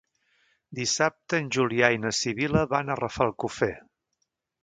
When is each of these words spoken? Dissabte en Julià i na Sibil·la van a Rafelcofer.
Dissabte 0.79 1.41
en 1.41 1.51
Julià 1.57 1.91
i 1.97 2.01
na 2.07 2.13
Sibil·la 2.21 2.65
van 2.73 2.89
a 2.89 2.97
Rafelcofer. 3.03 3.73